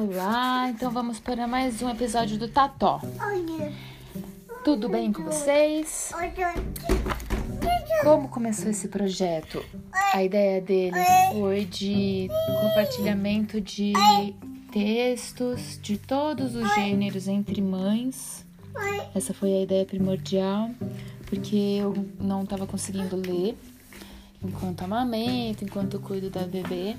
[0.00, 3.00] Olá, então vamos para mais um episódio do Tató.
[4.62, 6.12] Tudo bem com vocês?
[8.04, 9.60] Como começou esse projeto?
[10.14, 10.94] A ideia dele
[11.32, 12.28] foi de
[12.60, 13.92] compartilhamento de
[14.70, 18.46] textos de todos os gêneros entre mães.
[19.16, 20.70] Essa foi a ideia primordial,
[21.26, 23.58] porque eu não estava conseguindo ler
[24.40, 26.94] enquanto amamento, enquanto cuido da bebê.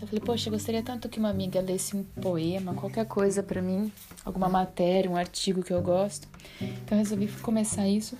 [0.00, 3.62] Eu falei, poxa, eu gostaria tanto que uma amiga lesse um poema, qualquer coisa para
[3.62, 3.90] mim,
[4.24, 6.28] alguma matéria, um artigo que eu gosto.
[6.60, 8.18] Então resolvi começar isso.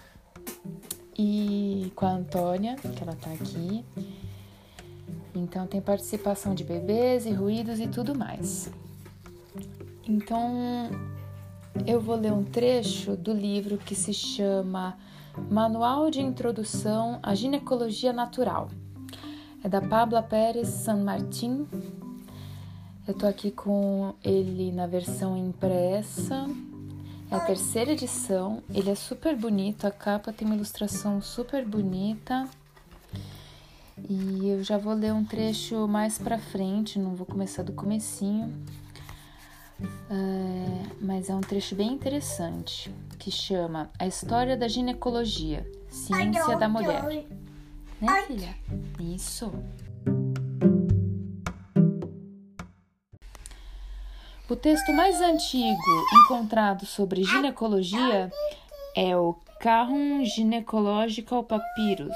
[1.17, 3.85] E com a Antônia, que ela tá aqui.
[5.35, 8.71] Então tem participação de bebês e ruídos e tudo mais.
[10.07, 10.91] Então
[11.87, 14.97] eu vou ler um trecho do livro que se chama
[15.51, 18.69] Manual de Introdução à Ginecologia Natural
[19.65, 21.67] é da Pabla Pérez San Martin.
[23.09, 26.47] Eu tô aqui com ele na versão impressa.
[27.31, 28.63] É a terceira edição.
[28.69, 32.47] Ele é super bonito, a capa tem uma ilustração super bonita.
[34.07, 38.53] E eu já vou ler um trecho mais pra frente, não vou começar do comecinho.
[40.11, 46.69] É, mas é um trecho bem interessante que chama A História da Ginecologia, Ciência da
[46.69, 47.25] Mulher.
[48.05, 48.55] Né, filha?
[49.01, 49.51] Isso.
[54.47, 58.31] O texto mais antigo encontrado sobre ginecologia
[58.95, 62.15] é o Carrum Gynecological Papyrus,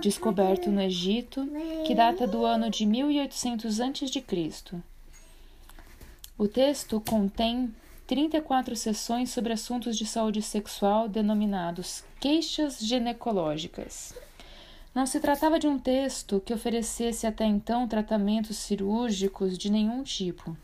[0.00, 1.46] descoberto no Egito,
[1.86, 4.24] que data do ano de 1800 a.C.
[6.38, 7.70] O texto contém
[8.06, 14.14] 34 sessões sobre assuntos de saúde sexual denominados queixas ginecológicas.
[14.96, 20.56] Não se tratava de um texto que oferecesse até então tratamentos cirúrgicos de nenhum tipo.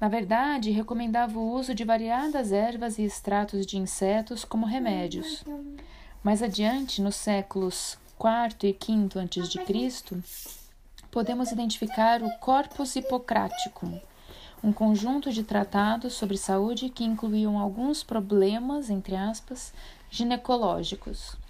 [0.00, 5.44] Na verdade, recomendava o uso de variadas ervas e extratos de insetos como remédios.
[6.20, 10.18] Mais adiante, nos séculos IV e V a.C.,
[11.08, 14.00] podemos identificar o Corpus Hipocraticum,
[14.64, 19.72] um conjunto de tratados sobre saúde que incluíam alguns problemas, entre aspas,
[20.10, 21.43] ginecológicos.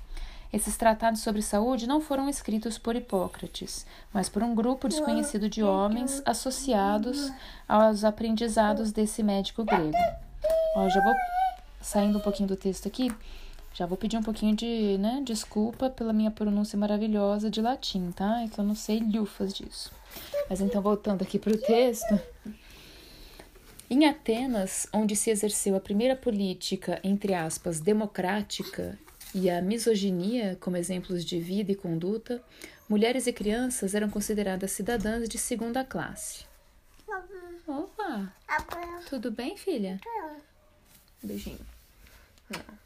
[0.55, 5.65] Esses tratados sobre saúde não foram escritos por Hipócrates, mas por um grupo desconhecido de
[5.65, 7.33] homens associados
[7.67, 9.97] aos aprendizados desse médico grego.
[10.77, 11.13] Ó, já vou
[11.81, 13.13] saindo um pouquinho do texto aqui,
[13.73, 18.43] já vou pedir um pouquinho de né, desculpa pela minha pronúncia maravilhosa de latim, tá?
[18.43, 19.91] É que eu não sei lhufas disso.
[20.49, 22.17] Mas então, voltando aqui para o texto.
[23.91, 28.97] Em Atenas, onde se exerceu a primeira política, entre aspas, democrática
[29.35, 32.43] e a misoginia como exemplos de vida e conduta,
[32.89, 36.45] mulheres e crianças eram consideradas cidadãs de segunda classe.
[37.67, 38.33] Opa!
[39.09, 40.01] Tudo bem, filha?
[41.23, 41.59] Beijinho.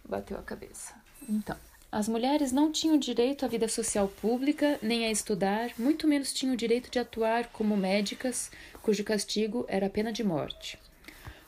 [0.08, 0.94] bateu a cabeça.
[1.28, 1.56] Então,
[1.90, 6.54] as mulheres não tinham direito à vida social pública, nem a estudar, muito menos tinham
[6.54, 8.50] direito de atuar como médicas,
[8.82, 10.78] cujo castigo era a pena de morte.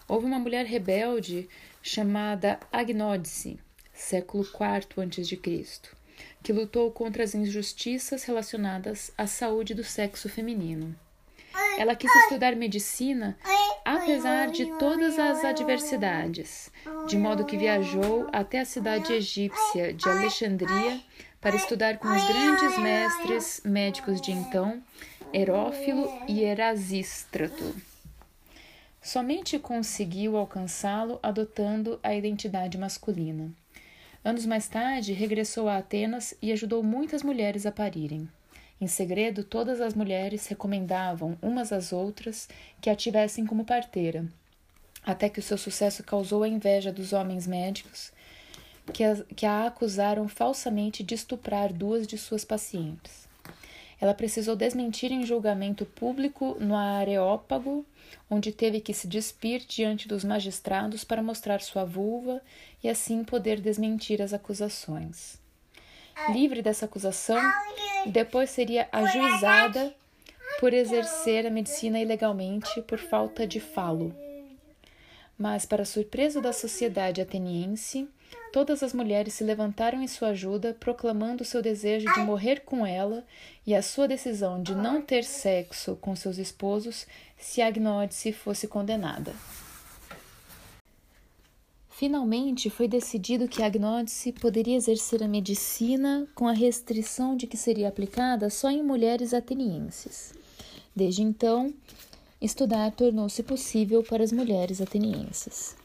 [0.09, 1.49] Houve uma mulher rebelde
[1.82, 3.59] chamada Agnódice,
[4.00, 5.81] século IV a.C.,
[6.43, 10.94] que lutou contra as injustiças relacionadas à saúde do sexo feminino.
[11.78, 13.37] Ela quis estudar medicina
[13.84, 16.71] apesar de todas as adversidades,
[17.06, 21.00] de modo que viajou até a cidade egípcia de Alexandria
[21.41, 24.82] para estudar com os grandes mestres médicos de então,
[25.32, 27.75] Herófilo e Erasístrato.
[29.03, 33.50] Somente conseguiu alcançá-lo adotando a identidade masculina.
[34.22, 38.28] Anos mais tarde, regressou a Atenas e ajudou muitas mulheres a parirem.
[38.78, 42.47] Em segredo, todas as mulheres recomendavam umas às outras
[42.82, 44.26] que a tivessem como parteira,
[45.03, 48.12] até que o seu sucesso causou a inveja dos homens médicos,
[48.92, 53.30] que a, que a acusaram falsamente de estuprar duas de suas pacientes.
[54.00, 57.85] Ela precisou desmentir em julgamento público no Areópago,
[58.31, 62.41] onde teve que se despir diante dos magistrados para mostrar sua vulva
[62.82, 65.38] e assim poder desmentir as acusações.
[66.32, 67.41] Livre dessa acusação,
[68.06, 69.94] depois seria ajuizada
[70.58, 74.14] por exercer a medicina ilegalmente por falta de falo.
[75.38, 78.08] Mas, para surpresa da sociedade ateniense,
[78.53, 83.25] Todas as mulheres se levantaram em sua ajuda, proclamando seu desejo de morrer com ela
[83.65, 87.06] e a sua decisão de não ter sexo com seus esposos
[87.38, 89.32] se Agnódice fosse condenada.
[92.00, 97.88] Finalmente foi decidido que Agnódice poderia exercer a medicina com a restrição de que seria
[97.88, 100.32] aplicada só em mulheres atenienses.
[100.97, 101.73] Desde então,
[102.41, 105.77] estudar tornou-se possível para as mulheres atenienses.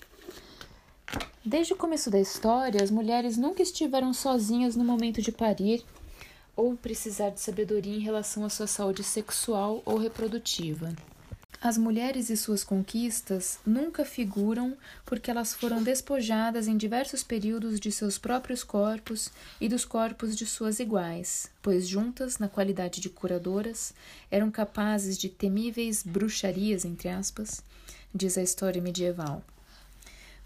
[1.43, 5.83] Desde o começo da história, as mulheres nunca estiveram sozinhas no momento de parir
[6.55, 10.95] ou precisar de sabedoria em relação à sua saúde sexual ou reprodutiva.
[11.61, 17.91] As mulheres e suas conquistas nunca figuram porque elas foram despojadas em diversos períodos de
[17.91, 23.93] seus próprios corpos e dos corpos de suas iguais, pois juntas, na qualidade de curadoras,
[24.29, 27.63] eram capazes de temíveis bruxarias, entre aspas,
[28.13, 29.43] diz a história medieval.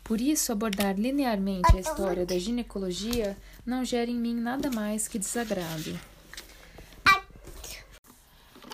[0.09, 5.19] Por isso, abordar linearmente a história da ginecologia não gera em mim nada mais que
[5.19, 6.00] desagrado.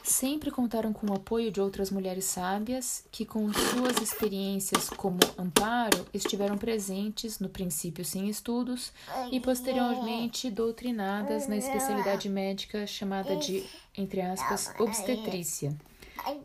[0.01, 6.07] Sempre contaram com o apoio de outras mulheres sábias que, com suas experiências como amparo,
[6.13, 8.93] estiveram presentes, no princípio sem estudos,
[9.29, 13.65] e posteriormente doutrinadas na especialidade médica chamada de,
[13.97, 15.75] entre aspas, obstetrícia,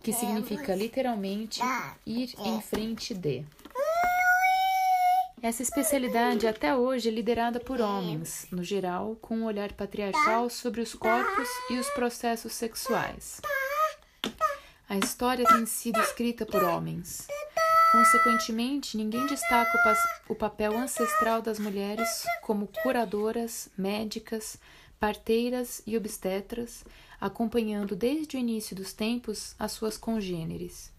[0.03, 1.61] que significa literalmente
[2.05, 3.45] ir em frente de.
[5.43, 10.83] Essa especialidade até hoje é liderada por homens, no geral, com um olhar patriarcal sobre
[10.83, 13.41] os corpos e os processos sexuais.
[14.87, 17.27] A história tem sido escrita por homens.
[17.91, 19.73] Consequentemente, ninguém destaca
[20.29, 24.59] o, o papel ancestral das mulheres como curadoras, médicas,
[24.99, 26.85] parteiras e obstetras,
[27.19, 30.93] acompanhando desde o início dos tempos as suas congêneres.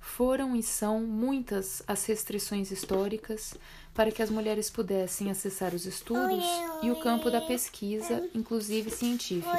[0.00, 3.54] Foram e são muitas as restrições históricas
[3.92, 6.44] para que as mulheres pudessem acessar os estudos
[6.82, 9.58] e o campo da pesquisa, inclusive científica.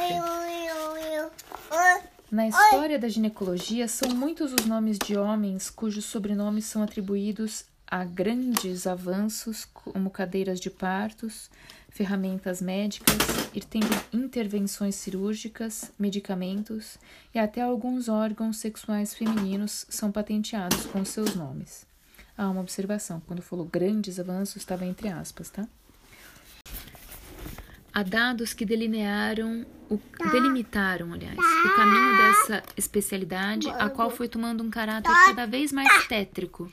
[2.32, 8.04] Na história da ginecologia, são muitos os nomes de homens cujos sobrenomes são atribuídos a
[8.04, 11.50] grandes avanços, como cadeiras de partos,
[11.90, 13.18] ferramentas médicas,
[14.14, 16.98] intervenções cirúrgicas, medicamentos
[17.34, 21.86] e até alguns órgãos sexuais femininos são patenteados com seus nomes.
[22.38, 25.68] Há ah, uma observação, quando falou grandes avanços, estava entre aspas, tá?
[27.94, 30.00] Há dados que delinearam o,
[30.32, 36.08] delimitaram, aliás, o caminho dessa especialidade, a qual foi tomando um caráter cada vez mais
[36.08, 36.72] tétrico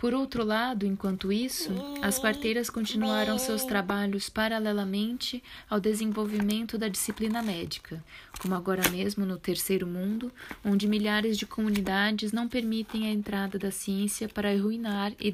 [0.00, 1.70] por outro lado, enquanto isso,
[2.00, 8.02] as parteiras continuaram seus trabalhos paralelamente ao desenvolvimento da disciplina médica,
[8.40, 10.32] como agora mesmo no Terceiro Mundo,
[10.64, 15.30] onde milhares de comunidades não permitem a entrada da ciência para arruinar e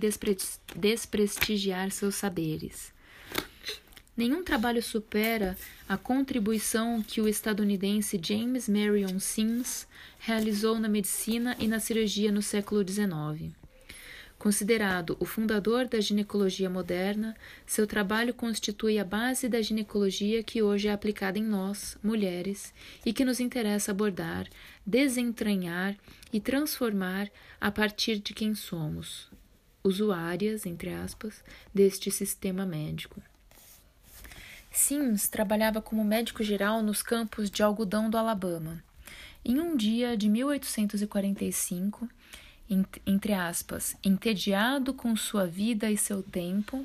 [0.74, 2.92] desprestigiar seus saberes.
[4.16, 5.56] Nenhum trabalho supera
[5.88, 9.86] a contribuição que o estadunidense James Marion Sims
[10.18, 13.54] realizou na medicina e na cirurgia no século XIX.
[14.38, 17.34] Considerado o fundador da ginecologia moderna,
[17.66, 22.72] seu trabalho constitui a base da ginecologia que hoje é aplicada em nós, mulheres,
[23.04, 24.46] e que nos interessa abordar,
[24.84, 25.96] desentranhar
[26.32, 27.30] e transformar
[27.60, 29.30] a partir de quem somos,
[29.82, 31.42] usuárias, entre aspas,
[31.74, 33.22] deste sistema médico.
[34.70, 38.84] Sims trabalhava como médico geral nos campos de algodão do Alabama.
[39.42, 42.06] Em um dia de 1845,
[42.68, 46.84] entre aspas, entediado com sua vida e seu tempo,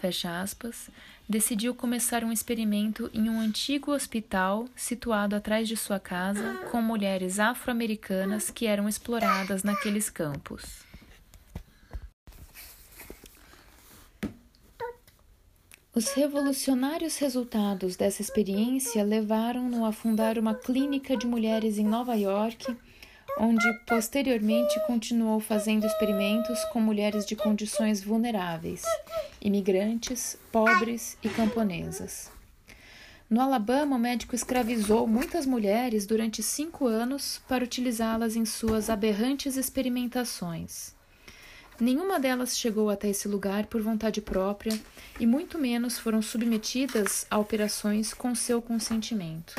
[0.00, 0.90] fecha aspas,
[1.28, 7.38] decidiu começar um experimento em um antigo hospital situado atrás de sua casa com mulheres
[7.38, 10.90] afro-americanas que eram exploradas naqueles campos.
[15.92, 22.76] Os revolucionários resultados dessa experiência levaram-no a fundar uma clínica de mulheres em Nova York
[23.38, 28.82] onde posteriormente continuou fazendo experimentos com mulheres de condições vulneráveis,
[29.40, 32.30] imigrantes, pobres e camponesas.
[33.28, 39.56] No Alabama, o médico escravizou muitas mulheres durante cinco anos para utilizá-las em suas aberrantes
[39.56, 40.98] experimentações.
[41.80, 44.78] Nenhuma delas chegou até esse lugar por vontade própria
[45.18, 49.54] e muito menos foram submetidas a operações com seu consentimento.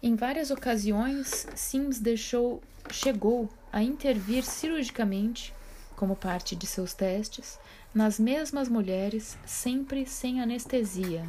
[0.00, 5.52] Em várias ocasiões, Sims deixou, chegou a intervir cirurgicamente,
[5.96, 7.58] como parte de seus testes,
[7.92, 11.24] nas mesmas mulheres, sempre sem anestesia.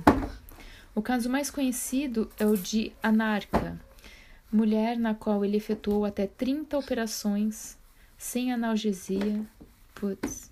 [0.93, 3.79] O caso mais conhecido é o de Anarca,
[4.51, 7.75] mulher na qual ele efetuou até 30 operações
[8.19, 9.43] sem analgesia,
[9.95, 10.51] putz,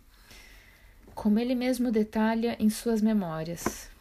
[1.14, 3.96] como ele mesmo detalha em suas memórias.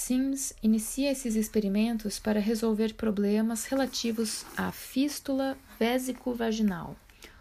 [0.00, 6.96] Sims inicia esses experimentos para resolver problemas relativos à fístula vésico-vaginal,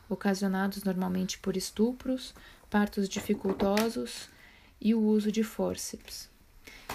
[0.09, 2.33] ocasionados normalmente por estupros,
[2.69, 4.27] partos dificultosos
[4.79, 6.29] e o uso de fórceps.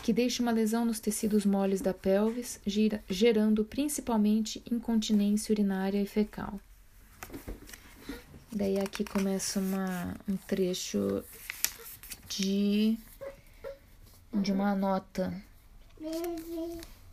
[0.02, 2.60] que deixa uma lesão nos tecidos moles da pelvis,
[3.08, 6.60] gerando principalmente incontinência urinária e fecal.
[8.52, 11.24] Daí aqui começa uma, um trecho
[12.28, 12.98] de,
[14.34, 15.32] de uma nota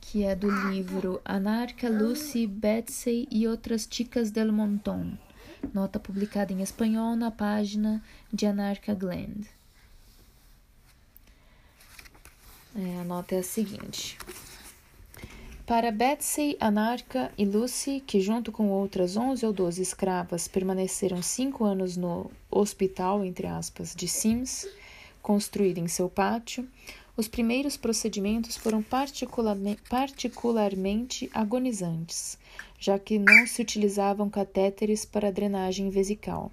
[0.02, 5.18] que é do livro Anarca, Lucy, Betsy e outras ticas del montón.
[5.74, 9.48] Nota publicada em espanhol na página de Anarca Gland.
[12.76, 14.18] É, a nota é a seguinte.
[15.66, 21.64] Para Betsy, Anarca e Lucy, que junto com outras 11 ou 12 escravas permaneceram cinco
[21.64, 24.68] anos no hospital, entre aspas, de Sims,
[25.22, 26.68] construído em seu pátio,
[27.15, 32.38] os primeiros procedimentos foram particularmente, agonizantes,
[32.80, 36.51] já que não se utilizavam catéteres para drenagem vesical.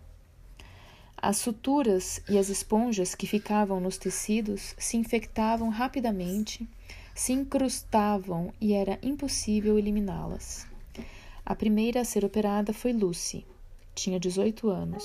[1.17, 6.69] As suturas e as esponjas que ficavam nos tecidos se infectavam rapidamente,
[7.15, 10.67] se incrustavam e era impossível eliminá-las.
[11.45, 13.45] A primeira a ser operada foi Lucy.
[13.95, 15.05] Tinha 18 anos.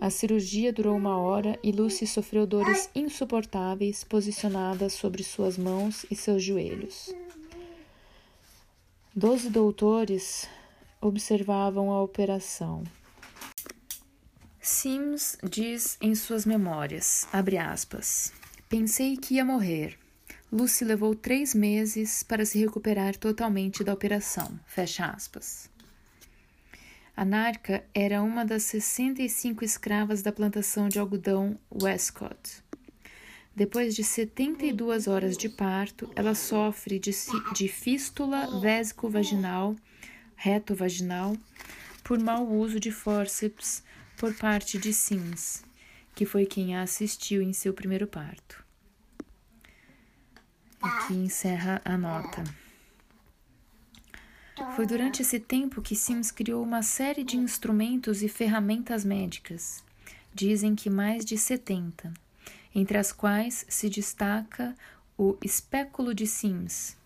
[0.00, 6.14] A cirurgia durou uma hora e Lucy sofreu dores insuportáveis posicionadas sobre suas mãos e
[6.14, 7.12] seus joelhos.
[9.14, 10.48] Doze doutores
[11.00, 12.84] observavam a operação.
[14.60, 18.32] Sims diz em suas memórias, aspas,
[18.68, 19.98] pensei que ia morrer.
[20.52, 25.68] Lucy levou três meses para se recuperar totalmente da operação, fecha aspas.
[27.18, 32.62] A Narca era uma das 65 escravas da plantação de algodão Westcott.
[33.56, 37.10] Depois de 72 horas de parto, ela sofre de,
[37.56, 39.74] de fístula vésico-vaginal,
[40.36, 41.36] reto-vaginal,
[42.04, 43.82] por mau uso de fórceps
[44.16, 45.64] por parte de Sims,
[46.14, 48.64] que foi quem a assistiu em seu primeiro parto.
[50.80, 52.44] Aqui encerra a nota.
[54.74, 59.84] Foi durante esse tempo que Sims criou uma série de instrumentos e ferramentas médicas.
[60.34, 62.12] Dizem que mais de 70,
[62.74, 64.74] entre as quais se destaca
[65.16, 66.96] o espéculo de Sims.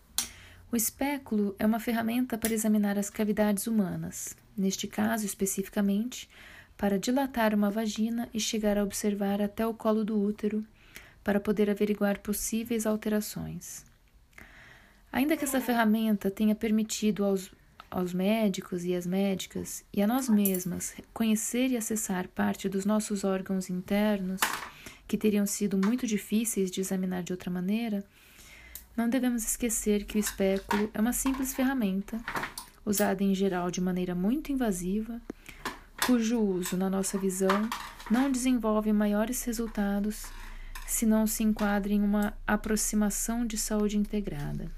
[0.71, 6.29] O espéculo é uma ferramenta para examinar as cavidades humanas, neste caso especificamente,
[6.75, 10.65] para dilatar uma vagina e chegar a observar até o colo do útero,
[11.23, 13.85] para poder averiguar possíveis alterações.
[15.13, 17.51] Ainda que essa ferramenta tenha permitido aos,
[17.91, 23.23] aos médicos e às médicas e a nós mesmas conhecer e acessar parte dos nossos
[23.23, 24.41] órgãos internos,
[25.07, 28.03] que teriam sido muito difíceis de examinar de outra maneira,
[28.97, 32.19] não devemos esquecer que o espéculo é uma simples ferramenta,
[32.83, 35.21] usada em geral de maneira muito invasiva,
[36.07, 37.69] cujo uso, na nossa visão,
[38.09, 40.25] não desenvolve maiores resultados
[40.87, 44.71] se não se enquadra em uma aproximação de saúde integrada.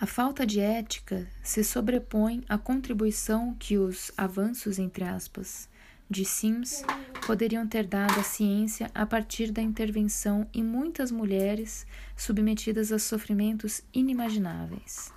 [0.00, 5.68] A falta de ética se sobrepõe à contribuição que os avanços, entre aspas,
[6.08, 6.82] de Sims
[7.26, 13.82] poderiam ter dado à ciência a partir da intervenção em muitas mulheres submetidas a sofrimentos
[13.92, 15.12] inimagináveis.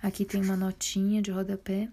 [0.00, 1.88] Aqui tem uma notinha de rodapé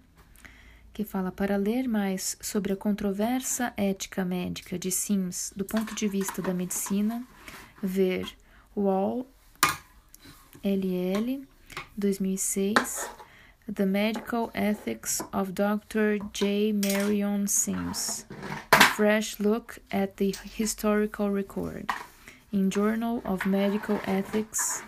[0.92, 6.06] que fala para ler mais sobre a controversa ética médica de Sims do ponto de
[6.06, 7.26] vista da medicina,
[7.82, 8.24] ver
[8.76, 9.26] Wall
[10.62, 11.44] LL
[12.00, 13.08] 2006,
[13.68, 16.18] The Medical Ethics of Dr.
[16.32, 16.72] J.
[16.72, 18.26] Marion Sims,
[18.72, 21.90] A Fresh Look at the Historical Record,
[22.52, 24.82] in Journal of Medical Ethics,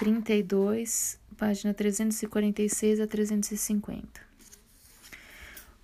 [0.00, 4.35] 32, página 346 a 350.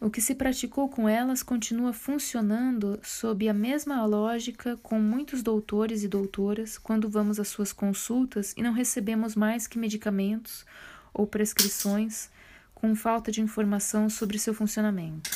[0.04, 6.02] O que se praticou com elas continua funcionando sob a mesma lógica com muitos doutores
[6.02, 10.66] e doutoras quando vamos às suas consultas e não recebemos mais que medicamentos
[11.14, 12.28] ou prescrições
[12.75, 15.30] com falta de informação sobre seu funcionamento.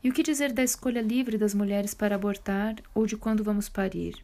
[0.00, 3.68] E o que dizer da escolha livre das mulheres para abortar ou de quando vamos
[3.68, 4.14] parir?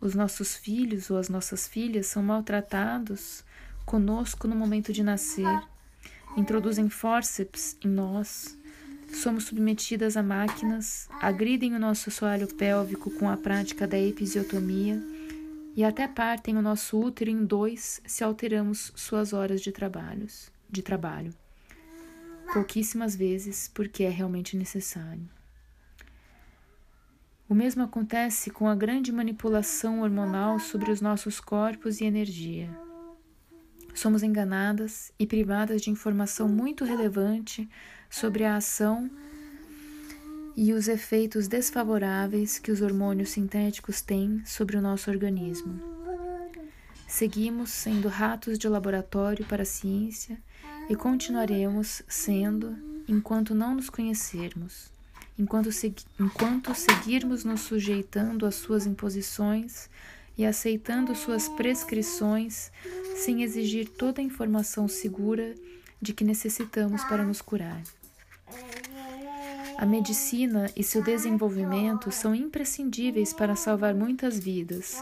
[0.00, 3.44] Os nossos filhos ou as nossas filhas são maltratados
[3.86, 5.62] conosco no momento de nascer
[6.36, 8.56] introduzem fórceps em nós,
[9.12, 15.02] somos submetidas a máquinas, agridem o nosso soalho pélvico com a prática da episiotomia
[15.74, 20.82] e até partem o nosso útero em dois se alteramos suas horas de, trabalhos, de
[20.82, 21.32] trabalho.
[22.52, 25.28] Pouquíssimas vezes, porque é realmente necessário.
[27.48, 32.68] O mesmo acontece com a grande manipulação hormonal sobre os nossos corpos e energia
[33.98, 37.68] somos enganadas e privadas de informação muito relevante
[38.08, 39.10] sobre a ação
[40.56, 45.80] e os efeitos desfavoráveis que os hormônios sintéticos têm sobre o nosso organismo.
[47.06, 50.38] Seguimos sendo ratos de laboratório para a ciência
[50.88, 52.76] e continuaremos sendo
[53.08, 54.90] enquanto não nos conhecermos,
[55.38, 59.88] enquanto, segui enquanto seguirmos nos sujeitando às suas imposições
[60.38, 62.70] e aceitando suas prescrições
[63.16, 65.54] sem exigir toda a informação segura
[66.00, 67.82] de que necessitamos para nos curar.
[69.76, 75.00] A medicina e seu desenvolvimento são imprescindíveis para salvar muitas vidas,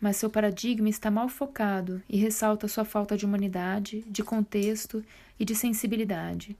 [0.00, 5.04] mas seu paradigma está mal focado e ressalta sua falta de humanidade, de contexto
[5.38, 6.56] e de sensibilidade.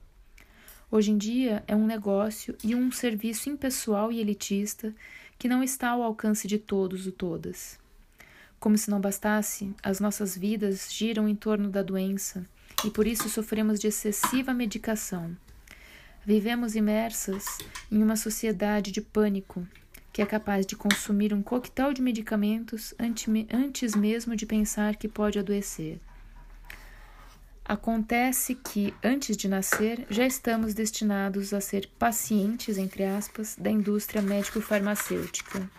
[0.91, 4.93] Hoje em dia é um negócio e um serviço impessoal e elitista
[5.37, 7.78] que não está ao alcance de todos ou todas.
[8.59, 12.45] Como se não bastasse, as nossas vidas giram em torno da doença
[12.83, 15.35] e por isso sofremos de excessiva medicação.
[16.25, 17.45] Vivemos imersas
[17.89, 19.65] em uma sociedade de pânico
[20.11, 25.39] que é capaz de consumir um coquetel de medicamentos antes mesmo de pensar que pode
[25.39, 25.99] adoecer.
[27.63, 34.21] Acontece que, antes de nascer, já estamos destinados a ser pacientes, entre aspas, da indústria
[34.21, 35.69] médico-farmacêutica.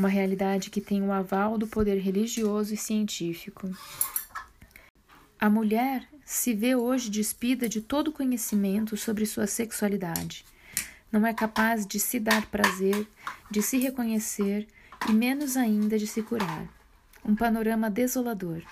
[0.00, 3.70] Uma realidade que tem o aval do poder religioso e científico.
[5.38, 10.42] A mulher se vê hoje despida de todo conhecimento sobre sua sexualidade.
[11.12, 13.06] Não é capaz de se dar prazer,
[13.50, 14.66] de se reconhecer
[15.06, 16.66] e menos ainda de se curar.
[17.22, 18.62] Um panorama desolador.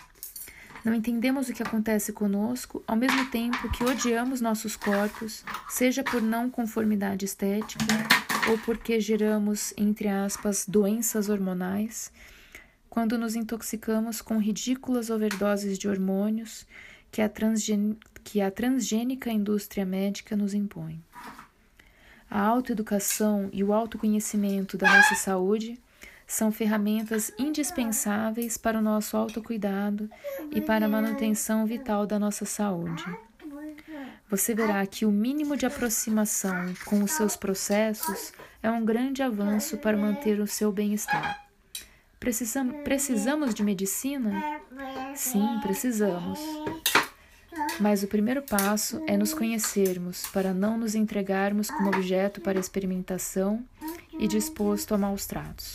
[0.82, 6.22] Não entendemos o que acontece conosco, ao mesmo tempo que odiamos nossos corpos, seja por
[6.22, 7.84] não conformidade estética
[8.48, 12.10] ou porque geramos, entre aspas, doenças hormonais,
[12.88, 16.66] quando nos intoxicamos com ridículas overdoses de hormônios
[17.12, 17.30] que a,
[18.24, 21.02] que a transgênica indústria médica nos impõe.
[22.30, 25.78] A autoeducação e o autoconhecimento da nossa saúde
[26.26, 30.10] são ferramentas indispensáveis para o nosso autocuidado
[30.52, 33.04] e para a manutenção vital da nossa saúde.
[34.30, 39.78] Você verá que o mínimo de aproximação com os seus processos é um grande avanço
[39.78, 41.46] para manter o seu bem-estar.
[42.20, 44.60] Precisam, precisamos de medicina?
[45.14, 46.38] Sim, precisamos.
[47.80, 53.64] Mas o primeiro passo é nos conhecermos para não nos entregarmos como objeto para experimentação
[54.18, 55.72] e disposto a maus tratos.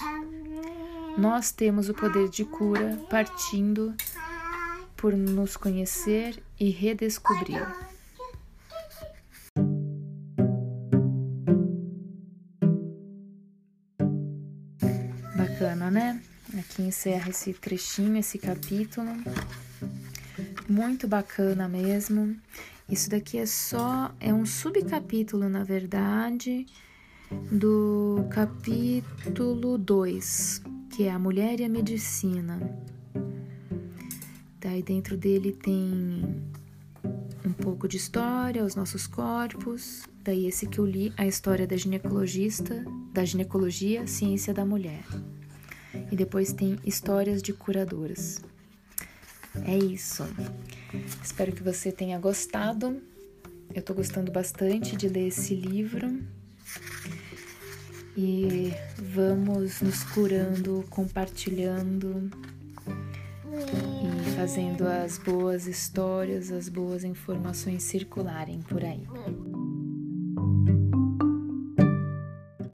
[1.18, 3.96] Nós temos o poder de cura partindo
[4.96, 7.93] por nos conhecer e redescobrir.
[16.58, 19.10] Aqui encerra esse trechinho, esse capítulo.
[20.70, 22.36] Muito bacana mesmo.
[22.88, 26.68] Isso daqui é só é um subcapítulo, na verdade,
[27.52, 30.62] do capítulo 2,
[30.92, 32.60] que é a mulher e a medicina.
[34.60, 36.40] Daí dentro dele tem
[37.44, 40.04] um pouco de história, os nossos corpos.
[40.24, 45.04] Daí esse que eu li, a história da ginecologista, da ginecologia, ciência da mulher.
[46.14, 48.40] E depois tem histórias de curadoras.
[49.66, 50.24] É isso.
[51.24, 53.02] Espero que você tenha gostado.
[53.74, 56.22] Eu tô gostando bastante de ler esse livro.
[58.16, 62.30] E vamos nos curando, compartilhando
[63.52, 69.08] e fazendo as boas histórias, as boas informações circularem por aí.